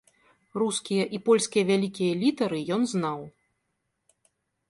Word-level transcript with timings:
Рускія 0.61 1.03
і 1.17 1.17
польскія 1.27 1.63
вялікія 1.71 2.13
літары 2.23 2.59
ён 2.77 2.81
знаў. 2.93 3.19